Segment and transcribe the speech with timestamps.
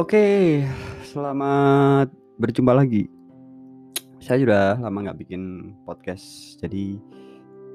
[0.00, 0.64] Oke,
[1.12, 2.08] selamat
[2.40, 3.04] berjumpa lagi.
[4.16, 6.96] Saya sudah lama nggak bikin podcast, jadi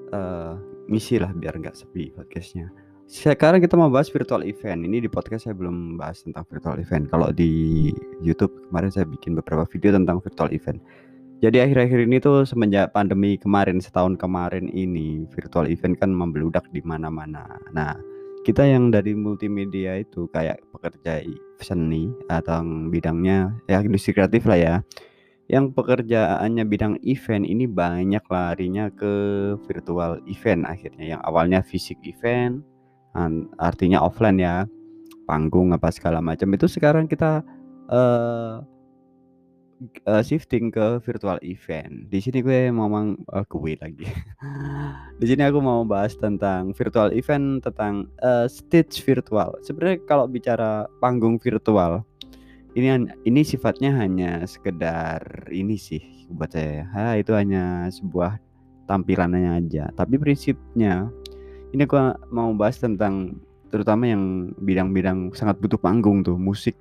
[0.09, 0.57] uh,
[0.89, 2.73] misi lah biar nggak sepi podcastnya.
[3.05, 4.89] Sekarang kita mau bahas virtual event.
[4.89, 7.05] Ini di podcast saya belum bahas tentang virtual event.
[7.13, 7.93] Kalau di
[8.25, 10.81] YouTube kemarin saya bikin beberapa video tentang virtual event.
[11.45, 16.81] Jadi akhir-akhir ini tuh semenjak pandemi kemarin setahun kemarin ini virtual event kan membeludak di
[16.81, 17.45] mana-mana.
[17.69, 17.93] Nah,
[18.45, 21.25] kita yang dari multimedia itu kayak pekerja
[21.57, 22.61] seni atau
[22.93, 24.75] bidangnya ya industri kreatif lah ya.
[25.49, 29.13] Yang pekerjaannya bidang event ini banyak larinya ke
[29.65, 32.65] virtual event akhirnya yang awalnya fisik event
[33.61, 34.65] artinya offline ya
[35.25, 37.41] panggung apa segala macam itu sekarang kita
[37.89, 38.61] uh,
[40.07, 42.07] uh, shifting ke virtual event.
[42.07, 44.07] Di sini gue mau mang uh, gue lagi.
[45.19, 49.55] Di sini aku mau bahas tentang virtual event tentang uh, stage virtual.
[49.63, 52.03] Sebenarnya kalau bicara panggung virtual
[52.75, 56.83] ini ini sifatnya hanya sekedar ini sih buat saya.
[56.91, 58.39] Ha, itu hanya sebuah
[58.91, 59.91] tampilannya aja.
[59.95, 61.07] Tapi prinsipnya
[61.71, 61.95] ini aku
[62.31, 63.39] mau bahas tentang
[63.71, 66.75] terutama yang bidang-bidang sangat butuh panggung tuh musik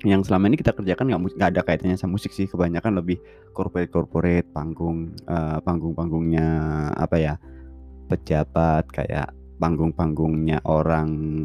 [0.00, 2.48] yang selama ini kita kerjakan nggak ada kaitannya sama musik sih.
[2.48, 3.20] Kebanyakan lebih
[3.52, 6.48] corporate corporate panggung uh, panggung panggungnya
[6.96, 7.34] apa ya
[8.08, 11.44] pejabat kayak panggung panggungnya orang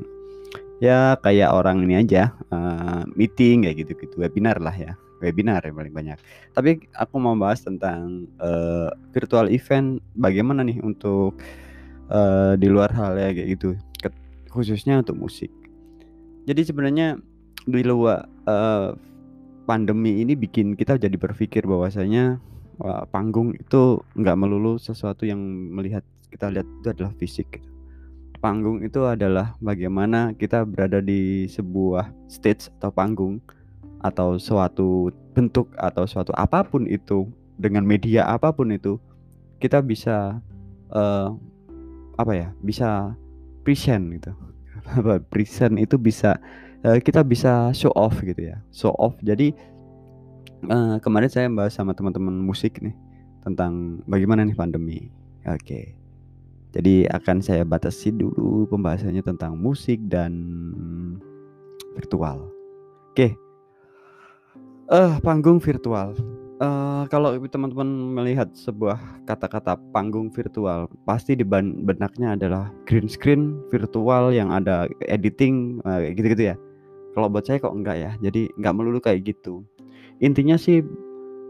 [0.80, 5.76] ya kayak orang ini aja uh, meeting kayak gitu gitu webinar lah ya webinar yang
[5.76, 6.18] paling banyak.
[6.52, 11.40] Tapi aku mau bahas tentang uh, virtual event bagaimana nih untuk
[12.12, 13.76] uh, di luar hal ya kayak gitu
[14.52, 15.52] khususnya untuk musik.
[16.48, 17.20] Jadi sebenarnya
[17.66, 18.94] di luar uh,
[19.66, 22.38] pandemi ini bikin kita jadi berpikir bahwasanya
[22.86, 25.42] uh, panggung itu nggak melulu sesuatu yang
[25.74, 27.48] melihat kita lihat itu adalah fisik.
[27.58, 27.70] Gitu.
[28.44, 33.42] Panggung itu adalah bagaimana kita berada di sebuah stage atau panggung
[34.06, 37.26] atau suatu bentuk atau suatu apa pun itu
[37.58, 39.02] dengan media apa pun itu
[39.58, 40.38] kita bisa
[40.94, 41.34] uh,
[42.22, 43.18] apa ya bisa
[43.66, 44.32] present gitu
[45.34, 46.38] present itu bisa
[46.86, 49.50] uh, kita bisa show off gitu ya show off jadi
[50.70, 52.94] uh, kemarin saya bahas sama teman-teman musik nih
[53.42, 55.10] tentang bagaimana nih pandemi
[55.50, 55.98] oke okay.
[56.78, 60.32] jadi akan saya batasi dulu pembahasannya tentang musik dan
[61.98, 63.32] virtual oke okay.
[64.94, 66.14] uh, panggung virtual
[66.56, 68.96] Uh, kalau teman-teman melihat sebuah
[69.28, 76.56] kata-kata panggung virtual, pasti di benaknya adalah green screen virtual yang ada editing uh, gitu-gitu
[76.56, 76.58] ya.
[77.16, 78.12] Kalau buat saya kok enggak ya.
[78.20, 79.64] Jadi enggak melulu kayak gitu.
[80.20, 80.84] Intinya sih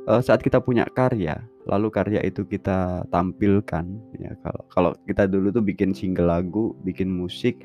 [0.09, 3.85] uh, saat kita punya karya, lalu karya itu kita tampilkan
[4.21, 7.61] ya kalau kalau kita dulu tuh bikin single lagu, bikin musik,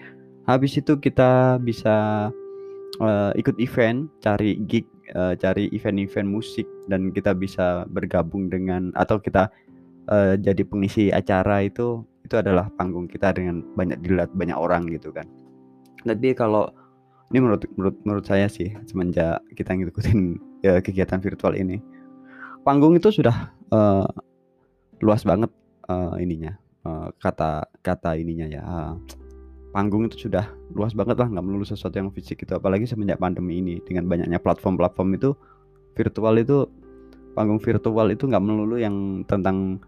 [0.48, 2.28] habis itu kita bisa
[3.00, 9.20] uh, ikut event, cari gig, uh, cari event-event musik dan kita bisa bergabung dengan atau
[9.20, 9.48] kita
[10.08, 15.10] uh, jadi pengisi acara itu itu adalah panggung kita dengan banyak dilihat banyak orang gitu
[15.10, 15.26] kan.
[16.06, 16.72] Tapi kalau
[17.30, 20.18] ini menurut menurut menurut saya sih semenjak kita ngikutin
[20.66, 21.78] ya, kegiatan virtual ini
[22.66, 24.06] panggung itu sudah uh,
[25.00, 25.48] luas banget
[25.88, 28.94] uh, ininya uh, kata kata ininya ya uh,
[29.70, 32.52] panggung itu sudah luas banget lah nggak melulu sesuatu yang fisik itu.
[32.54, 35.30] Apalagi semenjak pandemi ini dengan banyaknya platform-platform itu
[35.94, 36.66] virtual itu
[37.38, 39.78] panggung virtual itu nggak melulu yang tentang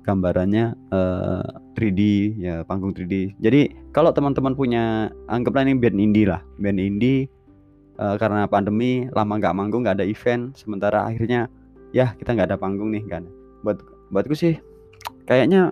[0.00, 1.44] gambarannya uh,
[1.76, 2.00] eh, 3D
[2.40, 3.36] ya panggung 3D.
[3.40, 7.28] Jadi kalau teman-teman punya anggaplah ini band indie lah, band indie
[8.00, 11.46] uh, karena pandemi lama nggak manggung nggak ada event, sementara akhirnya
[11.92, 13.28] ya kita nggak ada panggung nih kan.
[13.60, 14.56] Buat buatku sih
[15.28, 15.70] kayaknya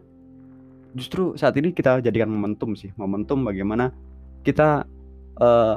[0.95, 3.91] justru saat ini kita jadikan momentum sih, momentum bagaimana
[4.45, 4.87] kita
[5.41, 5.77] uh,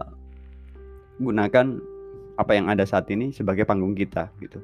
[1.21, 1.79] gunakan
[2.39, 4.59] apa yang ada saat ini sebagai panggung kita gitu.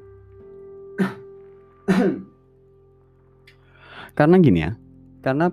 [4.18, 4.74] Karena gini ya,
[5.22, 5.46] karena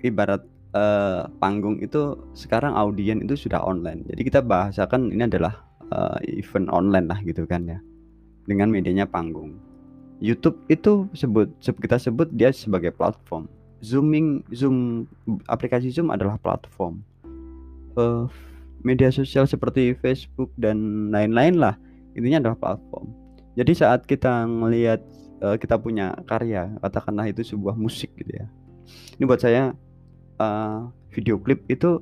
[0.00, 0.40] ibarat
[0.72, 4.08] uh, panggung itu sekarang audien itu sudah online.
[4.08, 5.60] Jadi kita bahasakan ini adalah
[5.92, 7.76] uh, event online lah gitu kan ya.
[8.48, 9.60] Dengan medianya panggung.
[10.24, 13.52] YouTube itu sebut kita sebut dia sebagai platform.
[13.84, 15.04] Zooming Zoom
[15.52, 17.04] aplikasi Zoom adalah platform.
[18.00, 18.24] Uh,
[18.80, 21.76] media sosial seperti Facebook dan lain-lain lah
[22.16, 23.12] intinya adalah platform.
[23.60, 25.04] Jadi saat kita melihat
[25.42, 28.46] uh, kita punya karya katakanlah itu sebuah musik gitu ya.
[29.18, 29.74] Ini buat saya
[30.38, 32.00] uh, video klip itu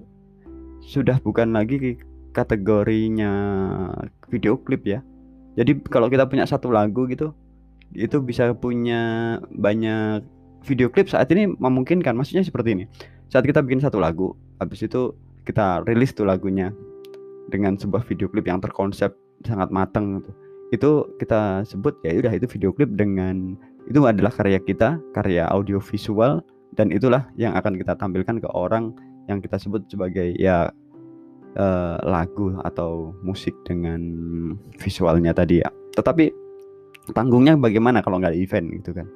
[0.84, 1.96] sudah bukan lagi
[2.34, 3.32] kategorinya
[4.28, 5.00] video klip ya.
[5.54, 7.30] Jadi kalau kita punya satu lagu gitu
[7.94, 10.26] itu bisa punya banyak
[10.66, 12.14] video klip saat ini memungkinkan.
[12.18, 12.84] Maksudnya seperti ini
[13.30, 15.14] saat kita bikin satu lagu habis itu
[15.44, 16.70] kita rilis tuh lagunya
[17.50, 19.12] dengan sebuah video klip yang terkonsep
[19.44, 20.43] sangat matang gitu.
[20.74, 23.54] Itu kita sebut ya udah itu video klip dengan
[23.86, 26.42] itu adalah karya kita, karya audio visual
[26.74, 28.90] dan itulah yang akan kita tampilkan ke orang
[29.30, 30.68] yang kita sebut sebagai ya
[31.56, 34.00] uh, lagu atau musik dengan
[34.82, 35.70] visualnya tadi ya.
[35.94, 36.32] Tetapi
[37.14, 39.06] panggungnya bagaimana kalau nggak event gitu kan?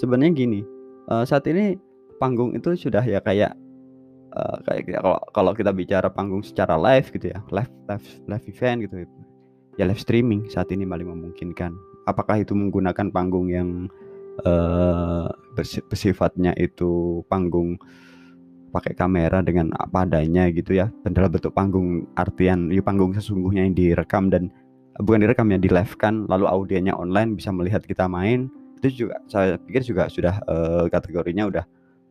[0.00, 0.60] Sebenarnya gini,
[1.12, 1.76] uh, saat ini
[2.16, 3.52] panggung itu sudah ya kayak
[4.32, 8.78] uh, kayak kalau kalau kita bicara panggung secara live gitu ya, live live live event
[8.88, 8.96] gitu
[9.76, 11.76] ya live streaming saat ini paling memungkinkan.
[12.08, 13.92] Apakah itu menggunakan panggung yang
[14.44, 15.28] uh,
[15.88, 17.76] bersifatnya itu panggung
[18.72, 20.88] pakai kamera dengan apa adanya gitu ya?
[21.04, 24.48] Adalah bentuk panggung artian ya panggung sesungguhnya yang direkam dan
[24.96, 28.48] bukan direkam ya di live kan lalu audiennya online bisa melihat kita main.
[28.80, 31.64] Itu juga saya pikir juga sudah uh, kategorinya udah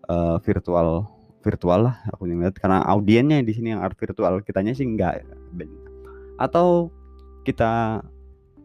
[0.10, 1.10] uh, virtual
[1.46, 5.22] virtual lah aku lihat karena audiennya di sini yang art virtual kitanya sih enggak
[6.42, 6.90] atau
[7.45, 8.01] kita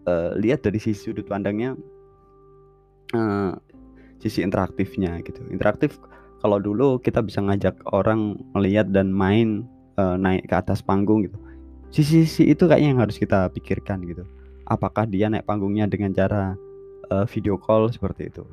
[0.08, 1.76] uh, lihat dari sisi sudut pandangnya
[3.12, 3.52] uh,
[4.20, 5.40] sisi interaktifnya gitu.
[5.52, 6.00] Interaktif
[6.40, 9.68] kalau dulu kita bisa ngajak orang melihat dan main
[10.00, 11.36] uh, naik ke atas panggung gitu.
[11.90, 14.24] Sisi-sisi itu kayaknya yang harus kita pikirkan gitu.
[14.70, 16.54] Apakah dia naik panggungnya dengan cara
[17.10, 18.46] uh, video call seperti itu?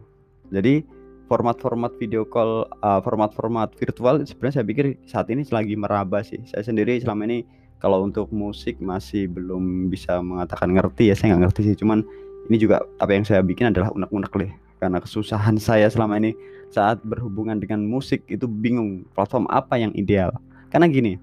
[0.50, 0.82] Jadi
[1.28, 2.66] format-format video call
[3.04, 6.40] format-format uh, virtual sebenarnya saya pikir saat ini lagi meraba sih.
[6.50, 7.44] Saya sendiri selama ini
[7.78, 11.76] kalau untuk musik masih belum bisa mengatakan ngerti ya saya nggak ngerti sih.
[11.78, 12.02] Cuman
[12.50, 14.52] ini juga apa yang saya bikin adalah unek-unek deh.
[14.78, 16.34] Karena kesusahan saya selama ini
[16.74, 20.34] saat berhubungan dengan musik itu bingung platform apa yang ideal.
[20.68, 21.16] Karena gini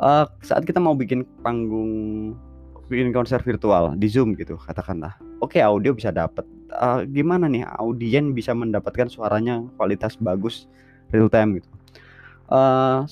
[0.00, 2.32] uh, saat kita mau bikin panggung
[2.86, 7.66] bikin konser virtual di zoom gitu katakanlah oke okay, audio bisa dapat uh, gimana nih
[7.82, 10.70] audien bisa mendapatkan suaranya kualitas bagus
[11.10, 11.70] real time gitu.
[12.46, 13.02] Uh,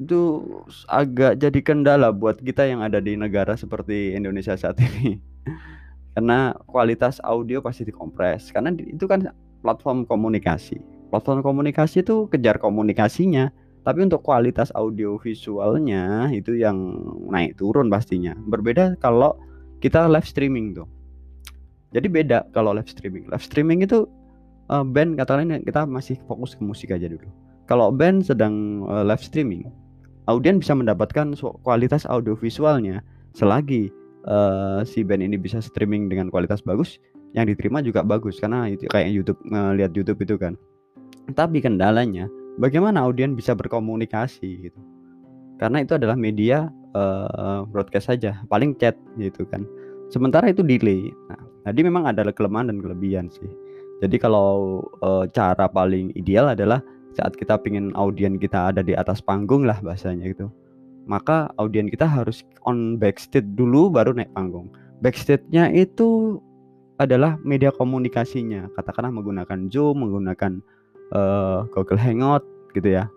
[0.00, 0.40] itu
[0.88, 5.20] agak jadi kendala buat kita yang ada di negara seperti Indonesia saat ini.
[6.16, 8.48] Karena kualitas audio pasti dikompres.
[8.48, 9.28] Karena itu kan
[9.60, 10.80] platform komunikasi.
[11.12, 13.52] Platform komunikasi itu kejar komunikasinya,
[13.84, 16.76] tapi untuk kualitas audio visualnya itu yang
[17.28, 18.32] naik turun pastinya.
[18.48, 19.36] Berbeda kalau
[19.84, 20.88] kita live streaming tuh.
[21.92, 23.28] Jadi beda kalau live streaming.
[23.28, 24.08] Live streaming itu
[24.72, 27.26] uh, band katakanlah kita masih fokus ke musik aja dulu.
[27.66, 29.66] Kalau band sedang uh, live streaming,
[30.30, 31.34] audien bisa mendapatkan
[31.66, 33.02] kualitas audio visualnya
[33.34, 33.90] selagi
[34.30, 37.02] uh, si band ini bisa streaming dengan kualitas bagus
[37.34, 38.38] yang diterima juga bagus.
[38.38, 40.54] Karena itu kayak YouTube ngelihat YouTube itu kan.
[41.34, 44.80] Tapi kendalanya bagaimana audien bisa berkomunikasi gitu?
[45.58, 49.66] Karena itu adalah media uh, broadcast saja paling chat gitu kan.
[50.10, 51.10] Sementara itu delay.
[51.30, 51.40] Nah
[51.70, 53.50] jadi memang ada kelemahan dan kelebihan sih.
[54.00, 56.80] Jadi kalau uh, cara paling ideal adalah
[57.14, 60.50] saat kita pingin audien kita ada di atas panggung lah bahasanya gitu.
[61.10, 64.70] Maka audien kita harus on backstage dulu baru naik panggung.
[65.00, 66.38] Backstage-nya itu
[67.00, 68.68] adalah media komunikasinya.
[68.76, 70.60] Katakanlah menggunakan Zoom menggunakan
[71.16, 72.44] uh, Google Hangout
[72.76, 73.08] gitu ya.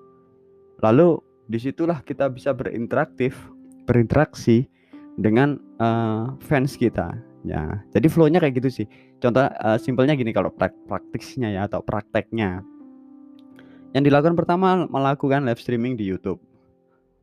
[0.79, 1.19] Lalu
[1.51, 3.35] di situlah kita bisa berinteraktif
[3.83, 4.71] berinteraksi
[5.19, 7.13] dengan uh, fans kita.
[7.43, 8.87] Ya jadi flownya kayak gitu sih.
[9.19, 12.63] Contoh uh, simpelnya gini kalau prak praktisnya ya atau prakteknya
[13.93, 16.41] yang dilakukan pertama melakukan live streaming di YouTube.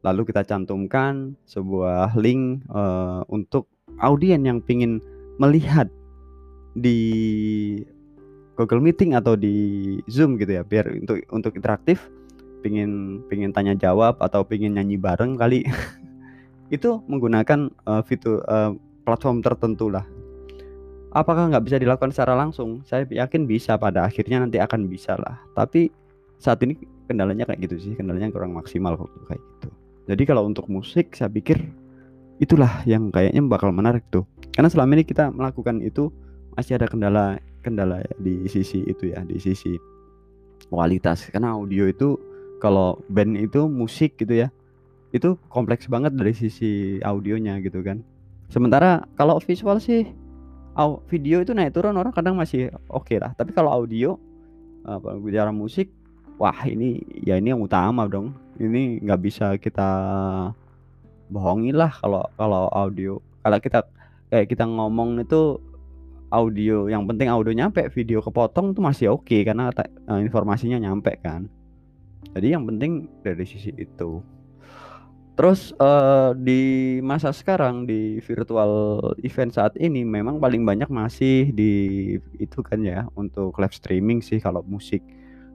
[0.06, 3.68] Lalu kita cantumkan sebuah link uh, untuk
[4.00, 5.02] audien yang ingin
[5.36, 5.90] melihat
[6.72, 6.96] di
[8.54, 12.08] Google Meeting atau di Zoom gitu ya, biar untuk untuk interaktif,
[12.64, 15.66] pingin pingin tanya jawab atau pingin nyanyi bareng kali,
[16.76, 18.72] itu menggunakan uh, fitur uh,
[19.04, 20.06] platform tertentu lah.
[21.10, 22.86] Apakah nggak bisa dilakukan secara langsung?
[22.86, 25.42] Saya yakin bisa pada akhirnya nanti akan bisa lah.
[25.58, 25.90] Tapi
[26.40, 29.68] saat ini kendalanya kayak gitu sih kendalanya kurang maksimal kok kayak gitu.
[30.08, 31.60] Jadi kalau untuk musik saya pikir
[32.40, 34.24] itulah yang kayaknya bakal menarik tuh.
[34.56, 36.08] Karena selama ini kita melakukan itu
[36.56, 39.76] masih ada kendala kendala di sisi itu ya di sisi
[40.72, 41.28] kualitas.
[41.28, 42.16] Karena audio itu
[42.58, 44.48] kalau band itu musik gitu ya
[45.12, 48.00] itu kompleks banget dari sisi audionya gitu kan.
[48.48, 50.08] Sementara kalau visual sih
[51.12, 53.36] video itu naik turun orang kadang masih oke okay lah.
[53.36, 54.16] Tapi kalau audio
[54.88, 55.92] apa bicara musik
[56.40, 58.32] wah ini ya ini yang utama dong.
[58.56, 59.88] Ini nggak bisa kita
[61.28, 63.20] bohongin lah kalau kalau audio.
[63.44, 63.84] Kalau kita
[64.32, 65.60] kayak kita ngomong itu
[66.32, 69.68] audio yang penting audio nyampe video kepotong tuh masih oke okay, karena
[70.08, 71.44] uh, informasinya nyampe kan.
[72.32, 74.24] Jadi yang penting dari sisi itu.
[75.34, 81.72] Terus uh, di masa sekarang di virtual event saat ini memang paling banyak masih di
[82.36, 85.00] itu kan ya untuk live streaming sih kalau musik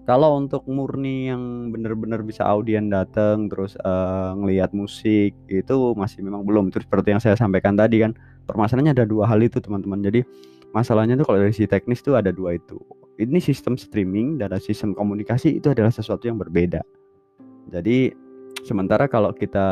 [0.05, 6.45] Kalau untuk murni yang bener-bener bisa audien datang terus, eee, ngelihat musik itu masih memang
[6.45, 6.69] belum.
[6.69, 8.13] Terus seperti yang saya sampaikan tadi kan,
[8.45, 10.05] permasalahannya ada dua hal itu teman-teman.
[10.05, 10.21] Jadi
[10.77, 12.77] masalahnya tuh kalau dari sisi teknis tuh ada dua itu.
[13.17, 16.85] Ini sistem streaming dan sistem komunikasi itu adalah sesuatu yang berbeda.
[17.73, 18.13] Jadi
[18.61, 19.65] sementara kalau kita,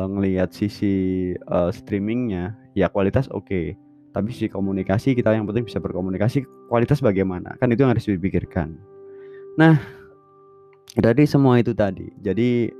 [0.00, 3.76] eee, ngelihat sisi, eee, streaming-nya ya kualitas oke,
[4.16, 6.40] tapi sisi komunikasi kita yang penting bisa berkomunikasi,
[6.72, 7.60] kualitas bagaimana?
[7.60, 8.89] Kan itu yang harus dipikirkan.
[9.58, 9.74] Nah,
[10.98, 12.70] dari semua itu tadi, jadi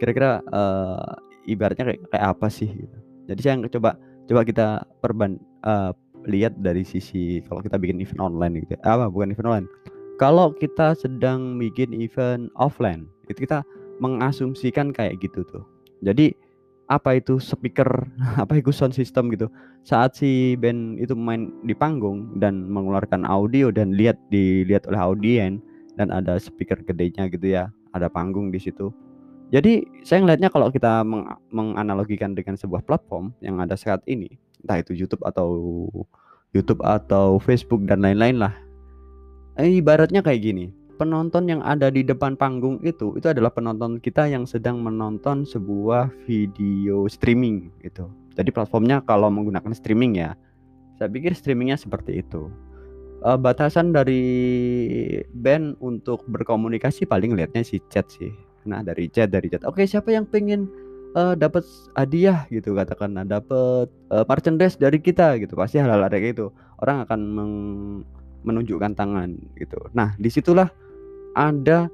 [0.00, 1.12] kira-kira, eee,
[1.56, 2.96] ibaratnya kayak kayak apa sih gitu.
[3.28, 3.96] Jadi saya coba
[4.28, 4.66] coba kita
[5.04, 5.90] perban eee,
[6.24, 9.68] lihat dari sisi kalau kita bikin event online gitu ya apa bukan event online,
[10.16, 13.60] kalau kita sedang bikin event offline, itu kita
[14.00, 15.64] mengasumsikan kayak gitu tuh.
[16.04, 16.32] Jadi
[16.88, 18.08] apa itu speaker,
[18.42, 19.48] apa itu sound system gitu,
[19.84, 25.60] saat si band itu main di panggung dan mengeluarkan audio dan lihat dilihat oleh audien
[25.94, 28.90] dan ada speaker gedenya gitu ya, ada panggung di situ.
[29.54, 34.34] Jadi saya ngelihatnya kalau kita meng menganalogikan dengan sebuah platform yang ada saat ini,
[34.64, 35.48] entah itu YouTube atau
[36.56, 38.54] YouTube atau Facebook dan lain-lain lah.
[39.54, 44.26] Eh, ibaratnya kayak gini, penonton yang ada di depan panggung itu, itu adalah penonton kita
[44.26, 48.10] yang sedang menonton sebuah video streaming gitu.
[48.34, 50.34] Jadi platformnya kalau menggunakan streaming ya,
[50.98, 52.50] saya pikir streamingnya seperti itu
[53.24, 54.22] uh, batasan dari
[55.32, 58.30] band untuk berkomunikasi paling lihatnya si chat sih.
[58.68, 59.64] Nah, dari chat dari chat.
[59.64, 60.68] Oke, siapa yang pengen
[61.16, 61.64] uh, dapat
[61.96, 65.56] hadiah gitu katakanlah, dapat uh, merchandise dari kita gitu.
[65.56, 66.52] Pasti hal-hal ada gitu.
[66.80, 67.54] Orang akan meng
[68.44, 69.80] menunjukkan tangan gitu.
[69.96, 70.68] Nah, di situlah
[71.32, 71.88] ada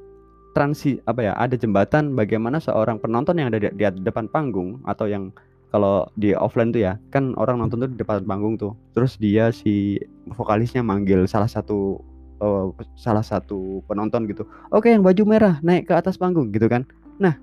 [0.51, 5.07] transi apa ya, ada jembatan bagaimana seorang penonton yang ada di, di depan panggung atau
[5.07, 5.31] yang
[5.71, 8.75] kalau di offline tuh ya, kan orang nonton tuh di depan panggung tuh.
[8.93, 12.03] Terus dia si vokalisnya manggil salah satu
[12.43, 14.43] uh, salah satu penonton gitu.
[14.75, 16.83] Oke, yang baju merah naik ke atas panggung gitu kan.
[17.23, 17.39] Nah,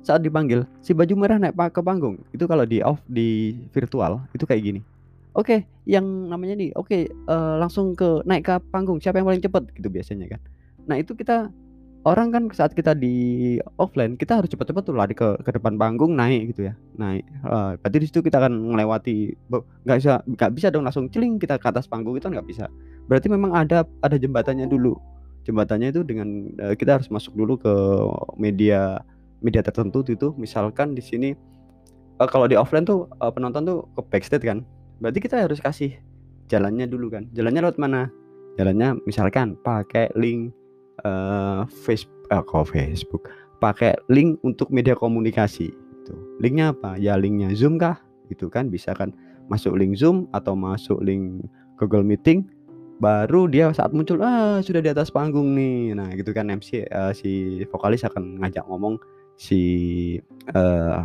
[0.00, 2.24] saat dipanggil si baju merah naik ke panggung.
[2.32, 4.80] Itu kalau di off di virtual itu kayak gini.
[5.34, 9.02] Oke, yang namanya nih, oke uh, langsung ke naik ke panggung.
[9.02, 10.40] Siapa yang paling cepet gitu biasanya kan.
[10.86, 11.50] Nah, itu kita
[12.04, 16.12] orang kan saat kita di offline kita harus cepat-cepat tuh lari ke ke depan panggung
[16.12, 17.24] naik gitu ya naik.
[17.42, 19.32] Uh, berarti di situ kita akan melewati
[19.88, 22.68] nggak bisa nggak bisa dong langsung celing kita ke atas panggung itu nggak bisa.
[23.08, 24.96] Berarti memang ada ada jembatannya dulu.
[25.44, 27.72] Jembatannya itu dengan uh, kita harus masuk dulu ke
[28.36, 29.00] media
[29.40, 30.36] media tertentu itu.
[30.36, 31.32] Misalkan di sini
[32.20, 34.60] uh, kalau di offline tuh uh, penonton tuh ke backstage kan.
[35.00, 35.96] Berarti kita harus kasih
[36.52, 37.28] jalannya dulu kan.
[37.32, 38.12] Jalannya lewat mana?
[38.54, 40.54] Jalannya misalkan pakai link
[41.04, 43.22] uh, Facebook eh, kok Facebook?
[43.62, 47.00] Pakai link untuk media komunikasi itu linknya apa?
[47.00, 47.96] Ya linknya Zoom kah?
[48.28, 49.14] Itu kan bisa kan
[49.48, 51.44] masuk link Zoom atau masuk link
[51.80, 52.44] Google Meeting
[53.02, 55.96] baru dia saat muncul ah sudah di atas panggung nih.
[55.96, 57.30] Nah gitu kan MC uh, eh, si
[57.68, 59.00] vokalis akan ngajak ngomong
[59.34, 59.60] si
[60.54, 61.02] uh,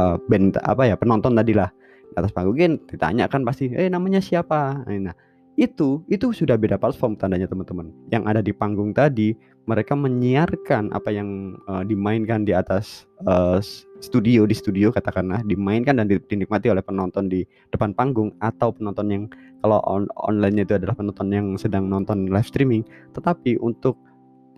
[0.00, 1.68] uh, band apa ya penonton tadi lah
[2.16, 2.56] atas panggung.
[2.56, 4.86] Kan ditanya kan pasti eh namanya siapa?
[4.88, 5.16] Nah
[5.56, 7.88] itu itu sudah beda platform tandanya teman-teman.
[8.12, 9.32] Yang ada di panggung tadi
[9.64, 13.58] mereka menyiarkan apa yang uh, dimainkan di atas uh,
[14.04, 19.24] studio di studio katakanlah dimainkan dan dinikmati oleh penonton di depan panggung atau penonton yang
[19.64, 22.84] kalau on online itu adalah penonton yang sedang nonton live streaming.
[23.16, 23.96] Tetapi untuk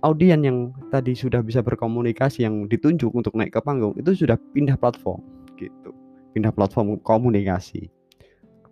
[0.02, 4.75] audien yang tadi sudah bisa berkomunikasi yang ditunjuk untuk naik ke panggung itu sudah pindah
[4.75, 5.23] platform
[5.55, 5.95] gitu.
[6.35, 7.87] Pindah platform komunikasi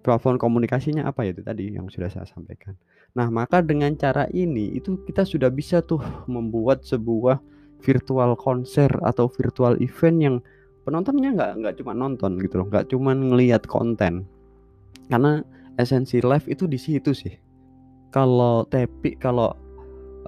[0.06, 2.78] platform komunikasinya apa ya itu tadi yang sudah saya sampaikan.
[3.18, 5.98] Nah, maka dengan cara ini itu kita sudah bisa tuh
[6.30, 7.42] membuat sebuah
[7.82, 10.36] virtual konser atau virtual event yang
[10.86, 14.22] penontonnya nggak nggak cuma nonton gitu loh, nggak cuma ngelihat konten.
[15.10, 15.42] Karena
[15.74, 17.34] esensi live itu di situ sih.
[18.14, 19.50] Kalau tapi kalau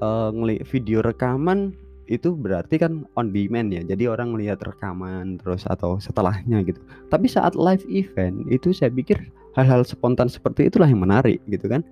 [0.02, 1.73] uh, ngelihat video rekaman
[2.08, 3.85] itu berarti kan on demand ya.
[3.85, 6.80] Jadi orang melihat rekaman terus atau setelahnya gitu.
[7.12, 9.28] Tapi saat live event itu saya pikir
[9.59, 11.83] hal-hal spontan seperti itulah yang menarik gitu kan.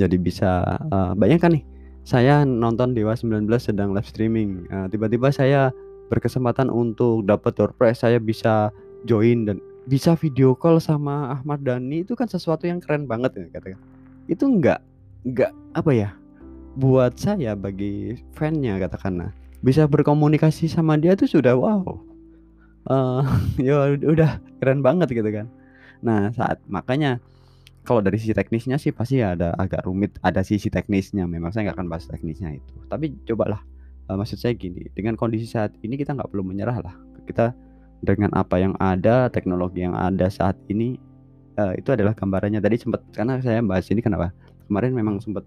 [0.00, 1.64] Jadi bisa uh, bayangkan nih,
[2.02, 4.64] saya nonton Dewa 19 sedang live streaming.
[4.72, 5.68] Uh, tiba-tiba saya
[6.08, 8.72] berkesempatan untuk dapat door saya bisa
[9.04, 13.46] join dan bisa video call sama Ahmad Dhani itu kan sesuatu yang keren banget ya
[13.60, 13.80] katakan.
[14.26, 14.80] Itu enggak
[15.28, 16.10] enggak apa ya?
[16.74, 19.30] Buat saya bagi fannya katakanlah
[19.64, 21.96] bisa berkomunikasi sama dia tuh sudah wow
[22.92, 23.24] uh,
[23.56, 25.48] ya udah keren banget gitu kan
[26.00, 27.20] nah saat makanya
[27.84, 31.28] kalau dari sisi teknisnya sih pasti ada agak rumit ada sisi teknisnya.
[31.28, 32.74] Memang saya nggak akan bahas teknisnya itu.
[32.88, 33.60] Tapi cobalah
[34.08, 36.96] uh, maksud saya gini dengan kondisi saat ini kita nggak perlu menyerah lah.
[37.28, 37.52] Kita
[38.00, 40.96] dengan apa yang ada teknologi yang ada saat ini
[41.60, 42.64] uh, itu adalah gambarannya.
[42.64, 44.32] Tadi sempat karena saya bahas ini kenapa?
[44.64, 45.44] Kemarin memang sempat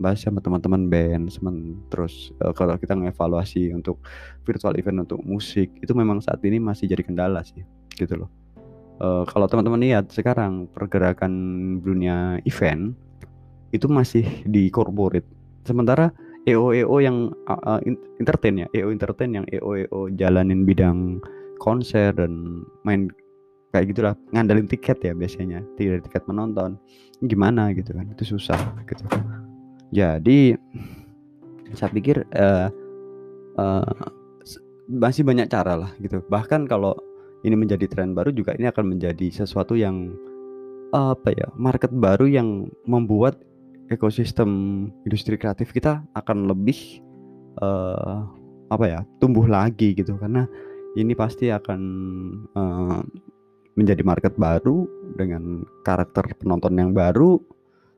[0.00, 4.00] bahas sama teman-teman band semen terus uh, kalau kita ngevaluasi untuk
[4.48, 7.60] virtual event untuk musik itu memang saat ini masih jadi kendala sih
[8.00, 8.32] gitu loh
[9.00, 11.32] uh, kalau teman-teman lihat sekarang pergerakan
[11.80, 12.94] dunia event
[13.72, 15.26] itu masih di corporate.
[15.64, 16.12] Sementara
[16.48, 17.80] EO EO yang uh,
[18.20, 21.20] entertain ya EO entertain yang EO EO jalanin bidang
[21.60, 23.12] konser dan main
[23.70, 25.62] kayak gitulah ngandalin tiket ya biasanya.
[25.76, 26.76] Tidak tiket menonton.
[27.24, 29.04] Gimana gitu kan itu susah gitu.
[29.90, 30.56] Jadi
[31.76, 32.68] saya pikir uh,
[33.58, 33.94] uh,
[34.90, 36.24] masih banyak cara lah gitu.
[36.26, 36.96] Bahkan kalau
[37.44, 40.12] ini menjadi tren baru juga ini akan menjadi sesuatu yang
[40.90, 43.38] apa ya market baru yang membuat
[43.90, 44.50] ekosistem
[45.06, 47.02] industri kreatif kita akan lebih
[47.58, 48.22] uh,
[48.70, 50.14] apa ya tumbuh lagi gitu.
[50.16, 50.46] Karena
[50.94, 51.80] ini pasti akan
[52.54, 53.02] uh,
[53.74, 54.86] menjadi market baru
[55.18, 57.38] dengan karakter penonton yang baru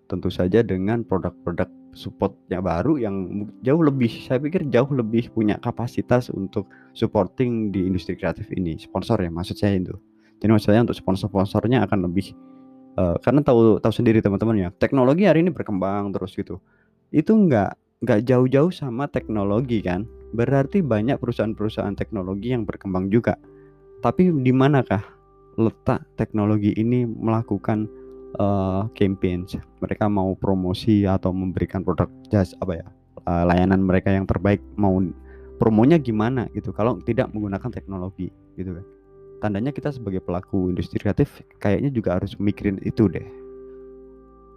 [0.08, 6.32] tentu saja dengan produk-produk supportnya baru yang jauh lebih saya pikir jauh lebih punya kapasitas
[6.32, 9.94] untuk supporting di industri kreatif ini sponsor ya maksud saya itu.
[10.42, 12.34] Jadi maksudnya untuk sponsor-sponsornya akan lebih
[12.98, 16.58] uh, karena tahu tahu sendiri teman-teman ya teknologi hari ini berkembang terus gitu.
[17.12, 20.08] Itu nggak nggak jauh-jauh sama teknologi kan?
[20.32, 23.36] Berarti banyak perusahaan-perusahaan teknologi yang berkembang juga.
[24.02, 25.04] Tapi di manakah
[25.60, 27.86] letak teknologi ini melakukan
[28.38, 29.58] uh, campaigns.
[29.82, 32.86] Mereka mau promosi atau memberikan produk jas apa ya
[33.26, 34.96] uh, layanan mereka yang terbaik mau
[35.58, 36.70] promonya gimana gitu.
[36.72, 38.86] Kalau tidak menggunakan teknologi gitu kan.
[39.42, 43.26] Tandanya kita sebagai pelaku industri kreatif kayaknya juga harus mikirin itu deh.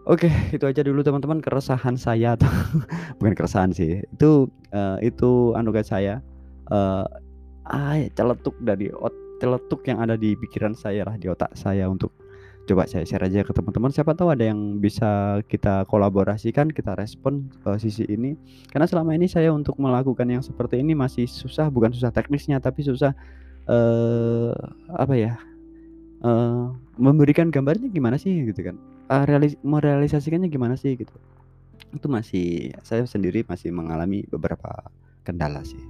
[0.05, 2.45] Oke, itu aja dulu teman-teman keresahan saya atau
[3.17, 4.05] bukan keresahan sih.
[4.13, 6.21] Itu uh, itu anugerah saya.
[6.69, 7.05] Uh,
[7.65, 8.93] ah celetuk dari
[9.41, 12.13] celetuk yang ada di pikiran saya lah di otak saya untuk
[12.65, 17.45] coba saya share aja ke teman-teman siapa tahu ada yang bisa kita kolaborasikan kita respon
[17.63, 18.33] uh, sisi ini
[18.73, 22.81] karena selama ini saya untuk melakukan yang seperti ini masih susah bukan susah teknisnya tapi
[22.81, 23.13] susah
[23.69, 24.53] uh,
[24.95, 25.33] apa ya,
[26.21, 28.75] uh, memberikan gambarnya gimana sih gitu kan,
[29.09, 31.13] uh, realis merealisasikannya gimana sih gitu.
[31.93, 34.89] Itu masih saya sendiri masih mengalami beberapa
[35.25, 35.81] kendala sih.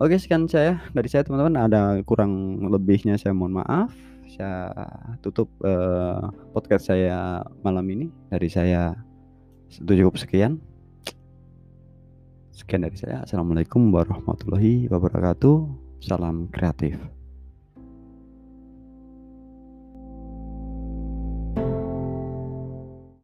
[0.00, 3.92] Oke sekian saya dari saya teman-teman, ada kurang lebihnya saya mohon maaf.
[4.32, 4.72] Saya
[5.20, 8.08] tutup, uh, podcast saya malam ini.
[8.32, 8.96] Dari saya
[9.68, 10.56] cukup sekian.
[12.48, 13.28] Sekian dari saya.
[13.28, 15.56] Assalamualaikum warahmatullahi wabarakatuh.
[16.00, 17.21] Salam kreatif.